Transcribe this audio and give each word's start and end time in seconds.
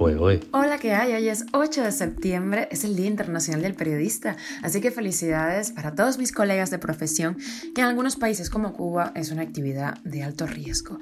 Hola, 0.00 0.78
¿qué 0.80 0.94
hay? 0.94 1.12
Hoy 1.12 1.28
es 1.28 1.44
8 1.52 1.82
de 1.82 1.92
septiembre, 1.92 2.68
es 2.70 2.84
el 2.84 2.96
Día 2.96 3.06
Internacional 3.06 3.60
del 3.60 3.74
Periodista, 3.74 4.34
así 4.62 4.80
que 4.80 4.90
felicidades 4.90 5.72
para 5.72 5.94
todos 5.94 6.16
mis 6.16 6.32
colegas 6.32 6.70
de 6.70 6.78
profesión, 6.78 7.36
que 7.74 7.82
en 7.82 7.86
algunos 7.86 8.16
países 8.16 8.48
como 8.48 8.72
Cuba 8.72 9.12
es 9.14 9.30
una 9.30 9.42
actividad 9.42 9.98
de 10.02 10.22
alto 10.22 10.46
riesgo. 10.46 10.98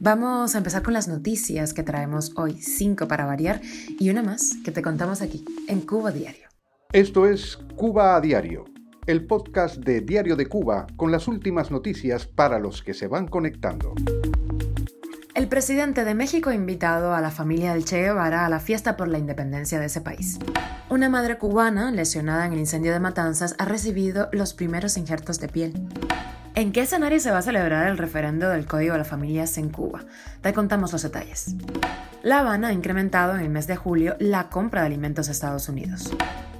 Vamos 0.00 0.56
a 0.56 0.58
empezar 0.58 0.82
con 0.82 0.94
las 0.94 1.06
noticias 1.06 1.72
que 1.72 1.84
traemos 1.84 2.32
hoy, 2.36 2.60
cinco 2.60 3.06
para 3.06 3.24
variar, 3.24 3.60
y 4.00 4.10
una 4.10 4.24
más 4.24 4.56
que 4.64 4.72
te 4.72 4.82
contamos 4.82 5.22
aquí, 5.22 5.44
en 5.68 5.82
Cuba 5.82 6.10
Diario. 6.10 6.48
Esto 6.92 7.28
es 7.28 7.56
Cuba 7.76 8.16
a 8.16 8.20
Diario, 8.20 8.64
el 9.06 9.28
podcast 9.28 9.76
de 9.76 10.00
Diario 10.00 10.34
de 10.34 10.46
Cuba 10.46 10.88
con 10.96 11.12
las 11.12 11.28
últimas 11.28 11.70
noticias 11.70 12.26
para 12.26 12.58
los 12.58 12.82
que 12.82 12.94
se 12.94 13.06
van 13.06 13.28
conectando. 13.28 13.94
El 15.40 15.48
presidente 15.48 16.04
de 16.04 16.14
México 16.14 16.50
ha 16.50 16.54
invitado 16.54 17.14
a 17.14 17.22
la 17.22 17.30
familia 17.30 17.72
del 17.72 17.86
Che 17.86 18.02
Guevara 18.02 18.44
a 18.44 18.50
la 18.50 18.60
fiesta 18.60 18.98
por 18.98 19.08
la 19.08 19.16
independencia 19.16 19.80
de 19.80 19.86
ese 19.86 20.02
país. 20.02 20.38
Una 20.90 21.08
madre 21.08 21.38
cubana, 21.38 21.90
lesionada 21.90 22.44
en 22.44 22.52
el 22.52 22.58
incendio 22.58 22.92
de 22.92 23.00
Matanzas, 23.00 23.54
ha 23.56 23.64
recibido 23.64 24.28
los 24.32 24.52
primeros 24.52 24.98
injertos 24.98 25.40
de 25.40 25.48
piel. 25.48 25.72
¿En 26.54 26.72
qué 26.72 26.82
escenario 26.82 27.18
se 27.20 27.30
va 27.30 27.38
a 27.38 27.42
celebrar 27.42 27.88
el 27.88 27.96
referendo 27.96 28.50
del 28.50 28.66
Código 28.66 28.92
de 28.92 28.98
las 28.98 29.08
Familias 29.08 29.56
en 29.56 29.70
Cuba? 29.70 30.04
Te 30.42 30.52
contamos 30.52 30.92
los 30.92 31.04
detalles. 31.04 31.54
La 32.22 32.40
Habana 32.40 32.68
ha 32.68 32.72
incrementado 32.74 33.34
en 33.34 33.40
el 33.40 33.48
mes 33.48 33.66
de 33.66 33.76
julio 33.76 34.16
la 34.18 34.50
compra 34.50 34.82
de 34.82 34.88
alimentos 34.88 35.28
a 35.28 35.32
Estados 35.32 35.70
Unidos. 35.70 36.10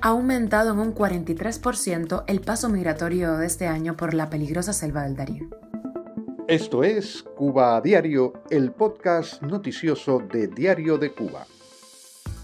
Ha 0.01 0.09
aumentado 0.09 0.73
en 0.73 0.79
un 0.79 0.95
43% 0.95 2.25
el 2.27 2.41
paso 2.41 2.71
migratorio 2.71 3.37
de 3.37 3.47
este 3.47 3.67
año 3.67 3.99
por 3.99 4.15
la 4.15 4.31
peligrosa 4.31 4.73
selva 4.73 5.03
del 5.03 5.17
Darién. 5.17 5.51
Esto 6.51 6.83
es 6.83 7.23
Cuba 7.37 7.77
a 7.77 7.81
Diario, 7.81 8.33
el 8.51 8.73
podcast 8.73 9.41
noticioso 9.41 10.19
de 10.19 10.49
Diario 10.49 10.99
de 10.99 11.13
Cuba. 11.13 11.47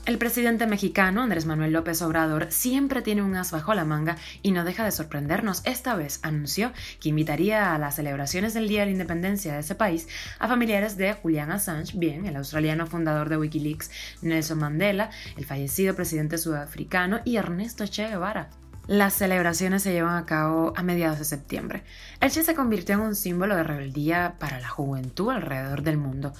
El 0.06 0.16
presidente 0.16 0.69
mexicano, 0.69 1.23
Andrés 1.23 1.45
Manuel 1.45 1.73
López 1.73 2.01
Obrador, 2.02 2.52
siempre 2.52 3.02
tiene 3.02 3.23
un 3.23 3.34
as 3.34 3.51
bajo 3.51 3.74
la 3.74 3.84
manga 3.84 4.16
y 4.43 4.52
no 4.52 4.65
deja 4.65 4.84
de 4.84 4.93
sorprendernos. 4.93 5.62
Esta 5.65 5.96
vez 5.96 6.21
anunció 6.23 6.73
que 7.01 7.09
invitaría 7.09 7.74
a 7.74 7.79
las 7.79 7.96
celebraciones 7.96 8.54
del 8.54 8.68
Día 8.68 8.82
de 8.82 8.87
la 8.87 8.93
Independencia 8.93 9.54
de 9.54 9.59
ese 9.59 9.74
país 9.74 10.07
a 10.38 10.46
familiares 10.46 10.96
de 10.96 11.12
Julian 11.12 11.51
Assange, 11.51 11.99
bien, 11.99 12.27
el 12.27 12.37
australiano 12.37 12.87
fundador 12.87 13.29
de 13.29 13.38
Wikileaks, 13.38 13.90
Nelson 14.23 14.60
Mandela, 14.60 15.10
el 15.37 15.46
fallecido 15.46 15.96
presidente 15.96 16.38
sudafricano 16.38 17.23
y 17.24 17.38
Ernesto 17.38 17.84
Che 17.88 18.07
Guevara, 18.07 18.51
las 18.87 19.15
celebraciones 19.15 19.82
se 19.82 19.92
llevan 19.92 20.16
a 20.16 20.26
cabo 20.26 20.73
a 20.76 20.82
mediados 20.82 21.18
de 21.18 21.24
septiembre. 21.24 21.82
El 22.20 22.30
Che 22.30 22.42
se 22.45 22.54
convirtió 22.54 22.95
en 22.95 23.01
un 23.01 23.15
símbolo 23.16 23.56
de 23.56 23.65
rebeldía 23.65 24.34
para 24.38 24.60
la 24.60 24.68
juventud 24.68 25.30
alrededor 25.30 25.82
del 25.82 25.96
mundo. 25.96 26.32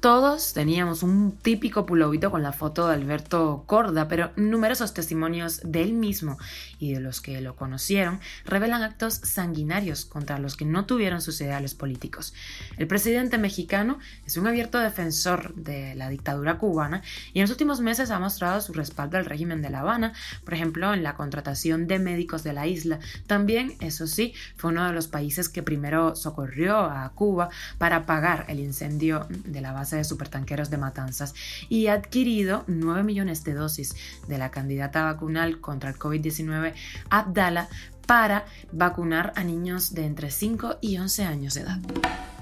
Todos 0.00 0.52
teníamos 0.52 1.02
un 1.02 1.32
típico 1.32 1.86
pulovito 1.86 2.30
con 2.30 2.42
la 2.42 2.52
foto 2.52 2.86
de 2.86 2.94
Alberto 2.94 3.64
Corda, 3.66 4.08
pero 4.08 4.30
numerosos 4.36 4.92
testimonios 4.92 5.62
de 5.64 5.82
él 5.82 5.94
mismo 5.94 6.36
y 6.78 6.92
de 6.92 7.00
los 7.00 7.22
que 7.22 7.40
lo 7.40 7.56
conocieron 7.56 8.20
revelan 8.44 8.82
actos 8.82 9.14
sanguinarios 9.14 10.04
contra 10.04 10.38
los 10.38 10.54
que 10.54 10.66
no 10.66 10.84
tuvieron 10.84 11.22
sus 11.22 11.40
ideales 11.40 11.74
políticos. 11.74 12.34
El 12.76 12.86
presidente 12.86 13.38
mexicano 13.38 13.98
es 14.26 14.36
un 14.36 14.46
abierto 14.46 14.78
defensor 14.78 15.54
de 15.54 15.94
la 15.94 16.10
dictadura 16.10 16.58
cubana 16.58 17.02
y 17.32 17.38
en 17.38 17.44
los 17.44 17.50
últimos 17.50 17.80
meses 17.80 18.10
ha 18.10 18.18
mostrado 18.18 18.60
su 18.60 18.74
respaldo 18.74 19.16
al 19.16 19.24
régimen 19.24 19.62
de 19.62 19.70
La 19.70 19.80
Habana, 19.80 20.12
por 20.44 20.52
ejemplo, 20.52 20.92
en 20.92 21.02
la 21.02 21.14
contratación 21.14 21.86
de 21.86 21.98
médicos 21.98 22.44
de 22.44 22.52
la 22.52 22.66
isla. 22.66 23.00
También, 23.26 23.76
eso 23.80 24.06
sí, 24.06 24.34
fue 24.56 24.72
uno 24.72 24.86
de 24.86 24.92
los 24.92 25.08
países 25.08 25.48
que 25.48 25.62
primero 25.62 26.14
socorrió 26.16 26.76
a 26.80 27.10
Cuba 27.14 27.48
para 27.78 27.96
apagar 27.96 28.44
el 28.48 28.60
incendio 28.60 29.26
de 29.30 29.62
la 29.62 29.72
base 29.72 29.85
de 29.94 30.02
supertanqueros 30.02 30.70
de 30.70 30.78
Matanzas 30.78 31.34
y 31.68 31.86
ha 31.86 31.92
adquirido 31.92 32.64
9 32.66 33.04
millones 33.04 33.44
de 33.44 33.54
dosis 33.54 33.94
de 34.26 34.38
la 34.38 34.50
candidata 34.50 35.04
vacunal 35.04 35.60
contra 35.60 35.90
el 35.90 35.96
COVID-19 35.96 36.74
Abdala 37.10 37.68
para 38.06 38.46
vacunar 38.72 39.32
a 39.36 39.44
niños 39.44 39.94
de 39.94 40.06
entre 40.06 40.30
5 40.30 40.78
y 40.80 40.98
11 40.98 41.24
años 41.24 41.54
de 41.54 41.62
edad. 41.62 41.78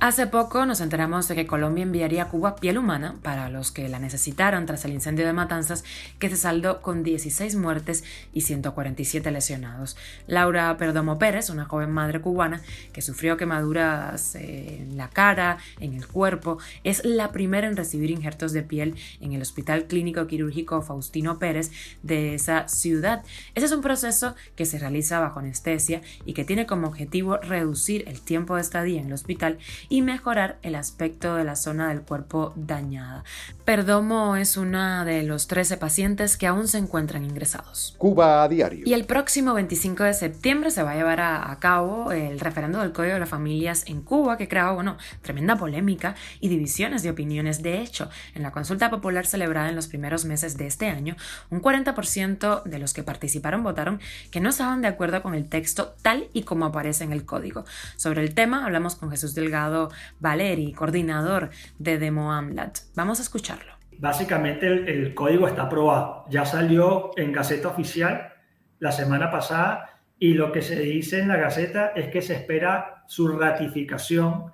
Hace 0.04 0.26
poco 0.26 0.66
nos 0.66 0.82
enteramos 0.82 1.28
de 1.28 1.34
que 1.34 1.46
Colombia 1.46 1.82
enviaría 1.82 2.24
a 2.24 2.28
Cuba 2.28 2.56
piel 2.56 2.76
humana 2.76 3.14
para 3.22 3.48
los 3.48 3.70
que 3.70 3.88
la 3.88 3.98
necesitaron 3.98 4.66
tras 4.66 4.84
el 4.84 4.92
incendio 4.92 5.24
de 5.24 5.32
Matanzas, 5.32 5.82
que 6.18 6.28
se 6.28 6.36
saldó 6.36 6.82
con 6.82 7.02
16 7.02 7.56
muertes 7.56 8.04
y 8.34 8.42
147 8.42 9.30
lesionados. 9.30 9.96
Laura 10.26 10.76
Perdomo 10.76 11.18
Pérez, 11.18 11.48
una 11.48 11.64
joven 11.64 11.90
madre 11.90 12.20
cubana 12.20 12.60
que 12.92 13.00
sufrió 13.00 13.38
quemaduras 13.38 14.34
en 14.34 14.98
la 14.98 15.08
cara, 15.08 15.56
en 15.80 15.94
el 15.94 16.06
cuerpo, 16.06 16.58
es 16.82 17.02
la 17.06 17.32
primera 17.32 17.66
en 17.66 17.76
recibir 17.76 18.10
injertos 18.10 18.52
de 18.52 18.62
piel 18.62 18.96
en 19.22 19.32
el 19.32 19.40
Hospital 19.40 19.84
Clínico 19.84 20.26
Quirúrgico 20.26 20.82
Faustino 20.82 21.38
Pérez 21.38 21.70
de 22.02 22.34
esa 22.34 22.68
ciudad. 22.68 23.22
Ese 23.54 23.66
es 23.66 23.72
un 23.72 23.80
proceso 23.80 24.34
que 24.54 24.66
se 24.66 24.78
realiza 24.78 25.18
bajo 25.18 25.40
anestesia 25.54 26.02
y 26.24 26.34
que 26.34 26.44
tiene 26.44 26.66
como 26.66 26.88
objetivo 26.88 27.36
reducir 27.36 28.04
el 28.08 28.20
tiempo 28.20 28.56
de 28.56 28.62
estadía 28.62 29.00
en 29.00 29.06
el 29.06 29.12
hospital 29.12 29.58
y 29.88 30.02
mejorar 30.02 30.58
el 30.62 30.74
aspecto 30.74 31.36
de 31.36 31.44
la 31.44 31.54
zona 31.54 31.88
del 31.88 32.02
cuerpo 32.02 32.52
dañada. 32.56 33.24
Perdomo 33.64 34.36
es 34.36 34.56
una 34.56 35.04
de 35.04 35.22
los 35.22 35.46
13 35.46 35.76
pacientes 35.76 36.36
que 36.36 36.46
aún 36.46 36.66
se 36.66 36.78
encuentran 36.78 37.24
ingresados. 37.24 37.94
Cuba 37.98 38.42
a 38.42 38.48
diario. 38.48 38.82
Y 38.84 38.94
el 38.94 39.04
próximo 39.04 39.54
25 39.54 40.02
de 40.02 40.14
septiembre 40.14 40.70
se 40.70 40.82
va 40.82 40.92
a 40.92 40.96
llevar 40.96 41.20
a, 41.20 41.54
cabo 41.60 42.10
el 42.10 42.40
referendo 42.40 42.80
del 42.80 42.92
Código 42.92 43.14
de 43.14 43.20
las 43.20 43.28
Familias 43.28 43.84
en 43.86 44.02
Cuba, 44.02 44.36
que 44.36 44.48
creó, 44.48 44.74
bueno, 44.74 44.98
tremenda 45.22 45.56
polémica 45.56 46.16
y 46.40 46.48
divisiones 46.48 47.02
de 47.02 47.10
opiniones. 47.10 47.62
De 47.62 47.80
hecho, 47.80 48.10
en 48.34 48.42
la 48.42 48.50
consulta 48.50 48.90
popular 48.90 49.24
celebrada 49.24 49.68
en 49.68 49.76
los 49.76 49.86
primeros 49.86 50.24
meses 50.24 50.56
de 50.56 50.66
este 50.66 50.88
año, 50.88 51.16
un 51.48 51.62
40% 51.62 52.64
de 52.64 52.78
los 52.78 52.92
que 52.92 53.04
participaron 53.04 53.62
votaron 53.62 54.00
que 54.30 54.40
no 54.40 54.50
estaban 54.50 54.82
de 54.82 54.88
acuerdo 54.88 55.22
con 55.22 55.34
el 55.34 55.43
texto 55.48 55.94
tal 56.02 56.28
y 56.32 56.42
como 56.42 56.66
aparece 56.66 57.04
en 57.04 57.12
el 57.12 57.24
código. 57.24 57.64
Sobre 57.96 58.22
el 58.22 58.34
tema 58.34 58.64
hablamos 58.64 58.96
con 58.96 59.10
Jesús 59.10 59.34
Delgado 59.34 59.90
Valeri, 60.20 60.72
coordinador 60.72 61.50
de 61.78 61.98
Demo 61.98 62.32
Amlat. 62.32 62.78
Vamos 62.94 63.18
a 63.20 63.22
escucharlo. 63.22 63.74
Básicamente 63.98 64.66
el, 64.66 65.14
código 65.14 65.46
está 65.46 65.62
aprobado. 65.62 66.24
Ya 66.28 66.44
salió 66.44 67.10
en 67.16 67.32
Gaceta 67.32 67.68
Oficial 67.68 68.32
la 68.78 68.92
semana 68.92 69.30
pasada 69.30 70.00
y 70.18 70.34
lo 70.34 70.52
que 70.52 70.62
se 70.62 70.78
dice 70.80 71.20
en 71.20 71.28
la 71.28 71.36
Gaceta 71.36 71.92
es 71.94 72.08
que 72.08 72.22
se 72.22 72.34
espera 72.34 73.04
su 73.06 73.28
ratificación 73.28 74.52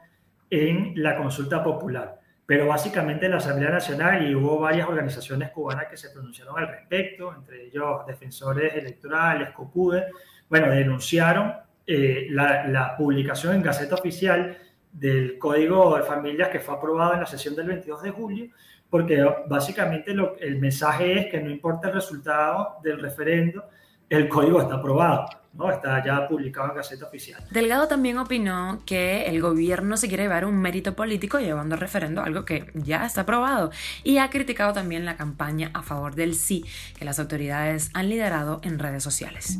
en 0.50 0.92
la 0.96 1.16
consulta 1.16 1.62
popular. 1.62 2.20
Pero 2.44 2.66
básicamente 2.66 3.28
la 3.28 3.36
Asamblea 3.36 3.70
Nacional 3.70 4.28
y 4.28 4.34
hubo 4.34 4.58
varias 4.58 4.88
organizaciones 4.88 5.50
cubanas 5.50 5.86
que 5.88 5.96
se 5.96 6.10
pronunciaron 6.10 6.58
al 6.58 6.68
respecto, 6.68 7.32
entre 7.32 7.66
ellos 7.66 8.04
defensores 8.06 8.74
electorales, 8.74 9.50
COPUDE, 9.50 10.06
bueno, 10.50 10.68
denunciaron 10.68 11.54
eh, 11.86 12.26
la, 12.30 12.94
publicación 12.98 13.54
en 13.54 13.62
Gaceta 13.62 13.94
Oficial 13.94 14.58
del 14.92 15.38
Código 15.38 15.96
de 15.96 16.02
Familias 16.02 16.48
que 16.48 16.58
fue 16.58 16.74
aprobado 16.74 17.14
en 17.14 17.20
la 17.20 17.26
sesión 17.26 17.54
del 17.54 17.68
22 17.68 18.02
de 18.02 18.10
julio, 18.10 18.50
porque 18.90 19.24
básicamente 19.46 20.12
lo, 20.12 20.36
el 20.38 20.58
mensaje 20.58 21.20
es 21.20 21.30
que 21.30 21.40
no 21.40 21.48
importa 21.48 21.88
el 21.88 21.94
resultado 21.94 22.78
del 22.82 23.00
referendo, 23.00 23.64
el 24.08 24.28
código 24.28 24.60
está 24.60 24.74
aprobado. 24.74 25.26
¿No? 25.52 25.70
Está 25.70 26.04
ya 26.04 26.28
publicado 26.28 26.70
en 26.70 26.76
Gaceta 26.76 27.06
Oficial. 27.06 27.42
Delgado 27.50 27.88
también 27.88 28.18
opinó 28.18 28.82
que 28.86 29.24
el 29.26 29.40
gobierno 29.40 29.96
se 29.96 30.08
quiere 30.08 30.24
llevar 30.24 30.44
un 30.44 30.56
mérito 30.56 30.94
político 30.94 31.38
llevando 31.38 31.74
al 31.74 31.80
referendo, 31.80 32.22
algo 32.22 32.44
que 32.44 32.70
ya 32.74 33.04
está 33.04 33.22
aprobado, 33.22 33.70
y 34.04 34.18
ha 34.18 34.30
criticado 34.30 34.72
también 34.72 35.04
la 35.04 35.16
campaña 35.16 35.70
a 35.74 35.82
favor 35.82 36.14
del 36.14 36.34
sí 36.34 36.64
que 36.98 37.04
las 37.04 37.18
autoridades 37.18 37.90
han 37.94 38.08
liderado 38.08 38.60
en 38.62 38.78
redes 38.78 39.02
sociales. 39.02 39.58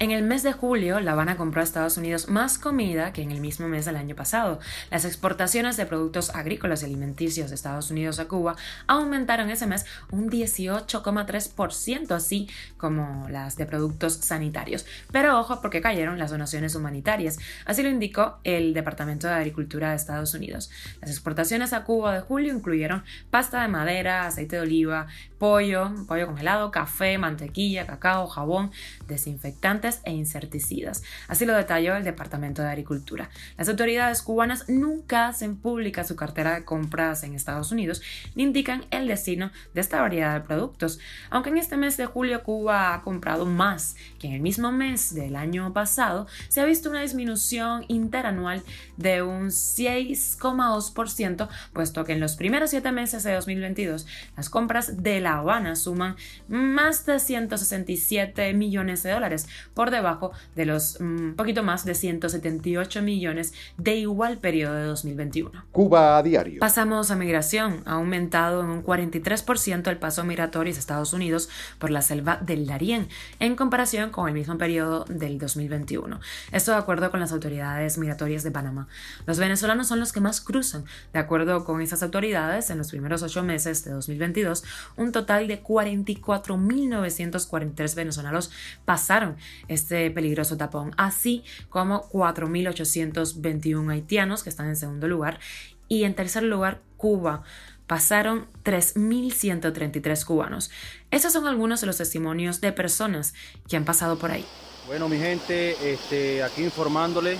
En 0.00 0.10
el 0.10 0.22
mes 0.22 0.42
de 0.42 0.52
julio, 0.52 1.00
La 1.00 1.12
Habana 1.12 1.36
compró 1.36 1.60
a 1.60 1.64
Estados 1.64 1.96
Unidos 1.96 2.28
más 2.28 2.58
comida 2.58 3.12
que 3.12 3.22
en 3.22 3.30
el 3.30 3.40
mismo 3.40 3.68
mes 3.68 3.84
del 3.84 3.96
año 3.96 4.16
pasado. 4.16 4.58
Las 4.90 5.04
exportaciones 5.04 5.76
de 5.76 5.86
productos 5.86 6.34
agrícolas 6.34 6.82
y 6.82 6.86
alimenticios 6.86 7.50
de 7.50 7.54
Estados 7.54 7.90
Unidos 7.90 8.18
a 8.18 8.28
Cuba 8.28 8.56
aumentaron 8.86 9.50
ese 9.50 9.66
mes 9.66 9.86
un 10.10 10.30
18,3%, 10.30 12.10
así 12.12 12.48
como 12.76 13.28
las 13.28 13.56
de 13.56 13.66
productos 13.66 14.14
sanitarios. 14.14 14.86
Pero 15.12 15.27
ojo 15.28 15.60
porque 15.60 15.80
cayeron 15.80 16.18
las 16.18 16.30
donaciones 16.30 16.74
humanitarias. 16.74 17.38
Así 17.64 17.82
lo 17.82 17.88
indicó 17.88 18.38
el 18.44 18.74
Departamento 18.74 19.26
de 19.26 19.34
Agricultura 19.34 19.90
de 19.90 19.96
Estados 19.96 20.34
Unidos. 20.34 20.70
Las 21.00 21.10
exportaciones 21.10 21.72
a 21.72 21.84
Cuba 21.84 22.14
de 22.14 22.20
julio 22.20 22.54
incluyeron 22.54 23.04
pasta 23.30 23.62
de 23.62 23.68
madera, 23.68 24.26
aceite 24.26 24.56
de 24.56 24.62
oliva, 24.62 25.06
pollo, 25.38 25.92
pollo 26.06 26.26
congelado, 26.26 26.70
café, 26.70 27.18
mantequilla, 27.18 27.86
cacao, 27.86 28.26
jabón, 28.26 28.70
desinfectantes 29.06 30.00
e 30.04 30.12
insecticidas. 30.12 31.02
Así 31.28 31.46
lo 31.46 31.54
detalló 31.54 31.96
el 31.96 32.04
Departamento 32.04 32.62
de 32.62 32.68
Agricultura. 32.68 33.30
Las 33.56 33.68
autoridades 33.68 34.22
cubanas 34.22 34.68
nunca 34.68 35.28
hacen 35.28 35.56
pública 35.56 36.04
su 36.04 36.16
cartera 36.16 36.54
de 36.54 36.64
compras 36.64 37.22
en 37.22 37.34
Estados 37.34 37.72
Unidos 37.72 38.02
ni 38.34 38.42
indican 38.42 38.86
el 38.90 39.08
destino 39.08 39.50
de 39.74 39.80
esta 39.80 40.00
variedad 40.00 40.34
de 40.34 40.46
productos. 40.46 40.98
Aunque 41.30 41.50
en 41.50 41.58
este 41.58 41.76
mes 41.76 41.96
de 41.96 42.06
julio 42.06 42.42
Cuba 42.42 42.94
ha 42.94 43.02
comprado 43.02 43.46
más 43.46 43.96
que 44.18 44.26
en 44.28 44.34
el 44.34 44.40
mismo 44.40 44.72
mes 44.72 45.14
del 45.22 45.36
año 45.36 45.72
pasado, 45.72 46.26
se 46.48 46.60
ha 46.60 46.64
visto 46.64 46.90
una 46.90 47.02
disminución 47.02 47.84
interanual 47.88 48.62
de 48.96 49.22
un 49.22 49.48
6,2%, 49.48 51.48
puesto 51.72 52.04
que 52.04 52.12
en 52.12 52.20
los 52.20 52.36
primeros 52.36 52.70
siete 52.70 52.92
meses 52.92 53.22
de 53.22 53.34
2022 53.34 54.06
las 54.36 54.50
compras 54.50 55.02
de 55.02 55.20
La 55.20 55.38
Habana 55.38 55.76
suman 55.76 56.16
más 56.48 57.06
de 57.06 57.18
167 57.18 58.52
millones 58.54 59.02
de 59.02 59.12
dólares, 59.12 59.48
por 59.74 59.90
debajo 59.90 60.32
de 60.54 60.66
los 60.66 60.98
un 61.00 61.30
mm, 61.30 61.34
poquito 61.34 61.62
más 61.62 61.84
de 61.84 61.94
178 61.94 63.02
millones 63.02 63.54
de 63.76 63.96
igual 63.96 64.38
periodo 64.38 64.74
de 64.74 64.84
2021. 64.84 65.64
Cuba 65.72 66.18
a 66.18 66.22
diario. 66.22 66.60
Pasamos 66.60 67.10
a 67.10 67.16
migración. 67.16 67.82
Ha 67.86 67.94
aumentado 67.94 68.62
en 68.62 68.70
un 68.70 68.84
43% 68.84 69.88
el 69.88 69.98
paso 69.98 70.24
migratorio 70.24 70.74
a 70.74 70.78
Estados 70.78 71.12
Unidos 71.12 71.48
por 71.78 71.90
la 71.90 72.02
selva 72.02 72.36
del 72.36 72.66
Darién, 72.66 73.08
en 73.40 73.56
comparación 73.56 74.10
con 74.10 74.28
el 74.28 74.34
mismo 74.34 74.58
periodo 74.58 75.04
del 75.08 75.38
2021. 75.38 76.20
Esto 76.52 76.72
de 76.72 76.78
acuerdo 76.78 77.10
con 77.10 77.20
las 77.20 77.32
autoridades 77.32 77.96
migratorias 77.98 78.42
de 78.42 78.50
Panamá. 78.50 78.88
Los 79.26 79.38
venezolanos 79.38 79.88
son 79.88 80.00
los 80.00 80.12
que 80.12 80.20
más 80.20 80.40
cruzan. 80.40 80.84
De 81.12 81.18
acuerdo 81.18 81.64
con 81.64 81.80
esas 81.80 82.02
autoridades, 82.02 82.70
en 82.70 82.78
los 82.78 82.90
primeros 82.90 83.22
ocho 83.22 83.42
meses 83.42 83.84
de 83.84 83.92
2022, 83.92 84.64
un 84.96 85.12
total 85.12 85.46
de 85.48 85.62
44.943 85.62 87.94
venezolanos 87.94 88.50
pasaron 88.84 89.36
este 89.68 90.10
peligroso 90.10 90.56
tapón, 90.56 90.92
así 90.96 91.44
como 91.68 92.08
4.821 92.10 93.92
haitianos 93.92 94.42
que 94.42 94.50
están 94.50 94.68
en 94.68 94.76
segundo 94.76 95.08
lugar 95.08 95.40
y 95.88 96.04
en 96.04 96.14
tercer 96.14 96.42
lugar 96.42 96.82
Cuba. 96.96 97.42
Pasaron 97.86 98.46
3.133 98.64 100.24
cubanos. 100.26 100.70
Esos 101.10 101.32
son 101.32 101.46
algunos 101.46 101.80
de 101.80 101.86
los 101.86 101.96
testimonios 101.96 102.60
de 102.60 102.72
personas 102.72 103.32
que 103.66 103.78
han 103.78 103.86
pasado 103.86 104.18
por 104.18 104.30
ahí. 104.30 104.44
Bueno, 104.88 105.06
mi 105.06 105.18
gente, 105.18 105.92
este, 105.92 106.42
aquí 106.42 106.64
informándole, 106.64 107.36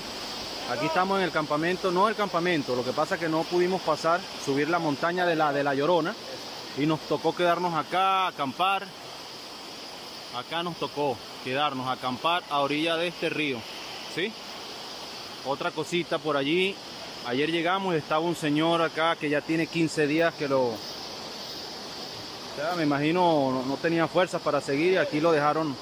aquí 0.71 0.85
estamos 0.85 1.17
en 1.19 1.25
el 1.25 1.31
campamento, 1.31 1.91
no 1.91 2.07
el 2.07 2.15
campamento, 2.15 2.77
lo 2.77 2.85
que 2.85 2.93
pasa 2.93 3.15
es 3.15 3.21
que 3.23 3.29
no 3.31 3.43
pudimos 3.43 3.81
pasar, 3.81 4.21
subir 4.45 4.69
la 4.69 4.79
montaña 4.79 5.25
de 5.25 5.35
la, 5.35 5.51
de 5.51 5.65
la 5.65 5.75
Llorona 5.75 6.15
y 6.77 6.85
nos 6.85 7.01
tocó 7.01 7.35
quedarnos 7.35 7.73
acá, 7.75 8.27
acampar. 8.27 8.87
Acá 10.37 10.63
nos 10.63 10.77
tocó 10.77 11.17
quedarnos, 11.43 11.89
acampar 11.89 12.43
a 12.51 12.61
orilla 12.61 12.97
de 12.97 13.09
este 13.09 13.31
río, 13.31 13.59
¿sí? 14.15 14.31
Otra 15.47 15.71
cosita 15.71 16.19
por 16.19 16.37
allí, 16.37 16.77
Ayer 17.27 17.51
llegamos 17.51 17.95
y 17.95 17.99
estaba 17.99 18.21
un 18.21 18.37
señor 18.37 18.81
acá 18.81 19.17
que 19.17 19.29
ya 19.29 19.41
tiene 19.41 19.67
15 19.67 20.07
días 20.07 20.35
que 20.35 20.49
lo... 20.49 20.73
me 22.77 22.85
imagino 22.85 23.65
no, 23.67 23.77
tenía 23.77 24.07
fuerzas 24.07 24.41
para 24.41 24.61
seguir 24.61 24.93
y 24.93 24.97
aquí 24.97 25.21
lo 25.21 25.33
dejaron 25.33 25.77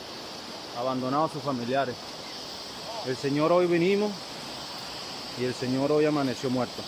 abandonado 0.78 1.24
a 1.24 1.28
sus 1.28 1.42
familiares. 1.42 1.94
El 3.06 3.16
señor 3.16 3.52
hoy 3.52 3.66
vinimos 3.66 4.12
y 5.40 5.44
el 5.44 5.54
señor 5.54 5.92
hoy 5.92 6.04
amaneció 6.04 6.50
muerto. 6.50 6.82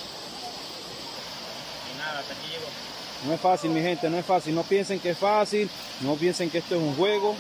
No 3.27 3.35
es 3.35 3.41
fácil, 3.41 3.71
mi 3.71 3.81
gente, 3.81 4.09
no 4.09 4.17
es 4.17 4.27
fácil. 4.27 4.55
No 4.55 4.63
piensen 4.63 5.01
que 5.01 5.11
es 5.11 5.19
fácil, 5.19 5.69
no 6.03 6.15
piensen 6.15 6.51
que 6.51 6.59
esto 6.59 6.77
es 6.77 6.81
un 6.81 6.95
juego. 6.95 7.35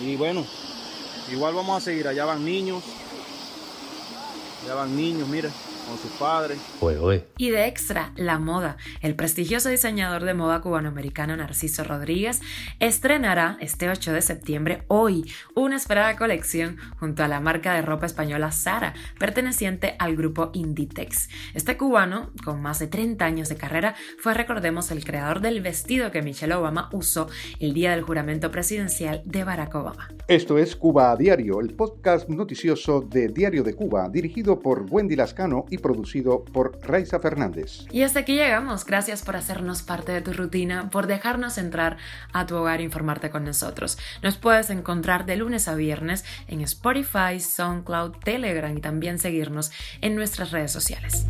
Y 0.00 0.16
bueno, 0.16 0.44
igual 1.30 1.54
vamos 1.54 1.82
a 1.82 1.84
seguir. 1.84 2.06
Allá 2.06 2.24
van 2.24 2.44
niños. 2.44 2.82
Allá 4.64 4.74
van 4.74 4.96
niños, 4.96 5.28
miren 5.28 5.67
con 5.88 5.98
sus 5.98 6.10
padres. 6.12 6.58
Y 7.38 7.50
de 7.50 7.66
extra, 7.66 8.12
la 8.16 8.38
moda. 8.38 8.76
El 9.00 9.14
prestigioso 9.14 9.68
diseñador 9.68 10.24
de 10.24 10.34
moda 10.34 10.60
cubanoamericano 10.60 11.36
Narciso 11.36 11.84
Rodríguez 11.84 12.40
estrenará 12.78 13.56
este 13.60 13.88
8 13.88 14.12
de 14.12 14.22
septiembre, 14.22 14.82
hoy, 14.88 15.30
una 15.54 15.76
esperada 15.76 16.16
colección 16.16 16.76
junto 16.98 17.24
a 17.24 17.28
la 17.28 17.40
marca 17.40 17.74
de 17.74 17.82
ropa 17.82 18.06
española 18.06 18.52
Zara, 18.52 18.94
perteneciente 19.18 19.96
al 19.98 20.16
grupo 20.16 20.50
Inditex. 20.52 21.28
Este 21.54 21.76
cubano, 21.76 22.30
con 22.44 22.60
más 22.60 22.78
de 22.78 22.86
30 22.86 23.24
años 23.24 23.48
de 23.48 23.56
carrera, 23.56 23.94
fue, 24.18 24.34
recordemos, 24.34 24.90
el 24.90 25.04
creador 25.04 25.40
del 25.40 25.60
vestido 25.60 26.10
que 26.10 26.22
Michelle 26.22 26.54
Obama 26.54 26.90
usó 26.92 27.28
el 27.60 27.72
día 27.72 27.92
del 27.92 28.02
juramento 28.02 28.50
presidencial 28.50 29.22
de 29.24 29.44
Barack 29.44 29.74
Obama. 29.74 30.08
Esto 30.28 30.58
es 30.58 30.76
Cuba 30.76 31.12
a 31.12 31.16
Diario, 31.16 31.60
el 31.60 31.74
podcast 31.74 32.28
noticioso 32.28 33.00
de 33.00 33.28
Diario 33.28 33.62
de 33.62 33.74
Cuba, 33.74 34.08
dirigido 34.08 34.58
por 34.58 34.86
Wendy 34.90 35.16
Lascano 35.16 35.64
producido 35.80 36.44
por 36.44 36.78
Raiza 36.82 37.20
Fernández. 37.20 37.86
Y 37.90 38.02
hasta 38.02 38.20
aquí 38.20 38.34
llegamos. 38.34 38.84
Gracias 38.84 39.22
por 39.22 39.36
hacernos 39.36 39.82
parte 39.82 40.12
de 40.12 40.20
tu 40.20 40.32
rutina, 40.32 40.90
por 40.90 41.06
dejarnos 41.06 41.58
entrar 41.58 41.96
a 42.32 42.46
tu 42.46 42.56
hogar 42.56 42.80
e 42.80 42.84
informarte 42.84 43.30
con 43.30 43.44
nosotros. 43.44 43.98
Nos 44.22 44.36
puedes 44.36 44.70
encontrar 44.70 45.26
de 45.26 45.36
lunes 45.36 45.68
a 45.68 45.74
viernes 45.74 46.24
en 46.46 46.60
Spotify, 46.62 47.40
SoundCloud, 47.40 48.16
Telegram 48.24 48.76
y 48.76 48.80
también 48.80 49.18
seguirnos 49.18 49.70
en 50.00 50.14
nuestras 50.14 50.50
redes 50.50 50.72
sociales. 50.72 51.26